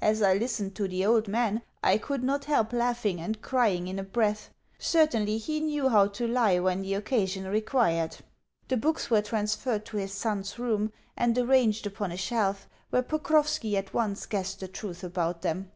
As 0.00 0.20
I 0.20 0.34
listened 0.34 0.74
to 0.74 0.88
the 0.88 1.06
old 1.06 1.28
man 1.28 1.62
I 1.80 1.96
could 1.96 2.24
not 2.24 2.46
help 2.46 2.72
laughing 2.72 3.20
and 3.20 3.40
crying 3.40 3.86
in 3.86 4.00
a 4.00 4.02
breath. 4.02 4.50
Certainly 4.80 5.38
he 5.38 5.60
knew 5.60 5.88
how 5.88 6.08
to 6.08 6.26
lie 6.26 6.58
when 6.58 6.82
the 6.82 6.94
occasion 6.94 7.46
required! 7.46 8.16
The 8.66 8.76
books 8.76 9.10
were 9.12 9.22
transferred 9.22 9.84
to 9.86 9.96
his 9.98 10.12
son's 10.12 10.58
room, 10.58 10.90
and 11.16 11.38
arranged 11.38 11.86
upon 11.86 12.10
a 12.10 12.16
shelf, 12.16 12.68
where 12.88 13.04
Pokrovski 13.04 13.76
at 13.76 13.94
once 13.94 14.26
guessed 14.26 14.58
the 14.58 14.66
truth 14.66 15.04
about 15.04 15.42
them. 15.42 15.70